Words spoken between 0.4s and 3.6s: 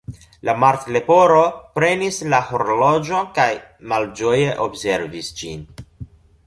La Martleporo prenis la horloĝon, kaj